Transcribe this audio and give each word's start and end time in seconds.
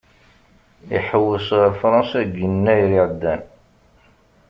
Ihewwes 0.97 1.47
ar 1.59 1.69
Fransa 1.81 2.19
deg 2.21 2.31
Yennayer 2.41 2.91
iɛeddan. 2.99 3.41